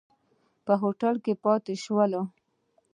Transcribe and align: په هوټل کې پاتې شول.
په 0.65 0.73
هوټل 0.81 1.15
کې 1.25 1.33
پاتې 1.43 1.73
شول. 1.83 2.13